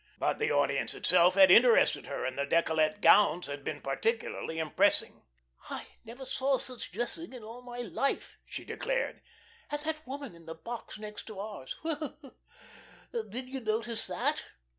But 0.17 0.39
the 0.39 0.49
audience 0.51 0.95
itself 0.95 1.35
had 1.35 1.51
interested 1.51 2.07
her, 2.07 2.25
and 2.25 2.35
the 2.35 2.47
decollete 2.47 3.01
gowns 3.01 3.45
had 3.45 3.63
been 3.63 3.81
particularly 3.83 4.57
impressing. 4.57 5.21
"I 5.69 5.85
never 6.03 6.25
saw 6.25 6.57
such 6.57 6.91
dressing 6.91 7.33
in 7.33 7.43
all 7.43 7.61
my 7.61 7.81
life," 7.81 8.39
she 8.47 8.65
declared. 8.65 9.21
"And 9.69 9.79
that 9.83 10.07
woman 10.07 10.33
in 10.33 10.47
the 10.47 10.55
box 10.55 10.97
next 10.97 11.29
ours. 11.29 11.75
Well! 11.83 12.17
did 13.11 13.47
you 13.47 13.59
notice 13.59 14.07
that!" 14.07 14.43